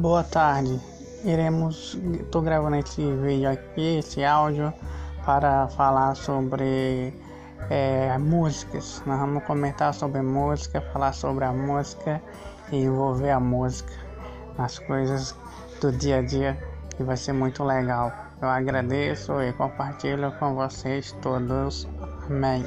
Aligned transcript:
Boa 0.00 0.24
tarde. 0.24 0.80
Iremos, 1.24 1.98
estou 2.14 2.40
gravando 2.40 2.76
esse 2.76 3.02
vídeo 3.16 3.50
aqui, 3.50 3.98
esse 3.98 4.24
áudio, 4.24 4.72
para 5.26 5.68
falar 5.68 6.16
sobre 6.16 7.12
é, 7.68 8.16
músicas. 8.16 9.02
Nós 9.04 9.20
vamos 9.20 9.44
comentar 9.44 9.92
sobre 9.92 10.22
música, 10.22 10.80
falar 10.94 11.12
sobre 11.12 11.44
a 11.44 11.52
música 11.52 12.18
e 12.72 12.78
envolver 12.78 13.30
a 13.30 13.38
música 13.38 13.92
nas 14.56 14.78
coisas 14.78 15.36
do 15.82 15.92
dia 15.92 16.20
a 16.20 16.22
dia, 16.22 16.58
que 16.96 17.02
vai 17.02 17.18
ser 17.18 17.34
muito 17.34 17.62
legal. 17.62 18.10
Eu 18.40 18.48
agradeço 18.48 19.38
e 19.42 19.52
compartilho 19.52 20.32
com 20.38 20.54
vocês 20.54 21.12
todos. 21.20 21.86
Amém. 22.26 22.64